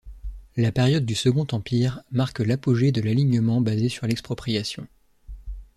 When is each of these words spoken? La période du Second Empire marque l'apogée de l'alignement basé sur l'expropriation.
La 0.55 0.71
période 0.71 1.05
du 1.05 1.13
Second 1.13 1.45
Empire 1.51 2.01
marque 2.09 2.39
l'apogée 2.39 2.91
de 2.91 3.01
l'alignement 3.01 3.61
basé 3.61 3.87
sur 3.87 4.07
l'expropriation. 4.07 4.87